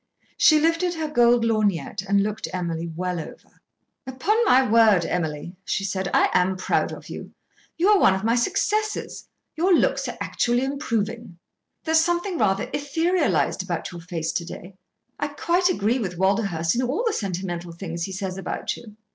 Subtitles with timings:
[0.35, 3.61] She lifted her gold lorgnette and looked Emily well over.
[4.07, 7.33] "Upon my word, Emily," she said, "I am proud of you.
[7.77, 9.27] You are one of my successes.
[9.55, 11.37] Your looks are actually improving.
[11.83, 14.73] There's something rather etherealised about your face to day.
[15.19, 18.95] I quite agree with Walderhurst in all the sentimental things he says about you."